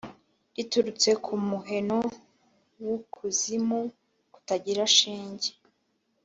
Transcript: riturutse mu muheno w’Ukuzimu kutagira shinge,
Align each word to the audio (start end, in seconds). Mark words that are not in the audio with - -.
riturutse 0.55 1.09
mu 1.27 1.37
muheno 1.49 1.97
w’Ukuzimu 2.83 3.79
kutagira 4.33 4.83
shinge, 4.95 5.49